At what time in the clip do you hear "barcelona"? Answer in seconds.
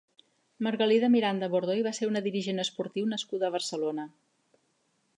3.61-4.11